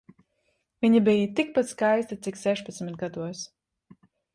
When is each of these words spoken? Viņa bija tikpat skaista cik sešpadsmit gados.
Viņa 0.85 1.01
bija 1.09 1.29
tikpat 1.41 1.71
skaista 1.75 2.21
cik 2.25 2.43
sešpadsmit 2.47 3.01
gados. 3.07 3.49